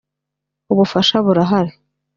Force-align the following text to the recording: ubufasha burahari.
ubufasha 0.71 1.15
burahari. 1.25 1.73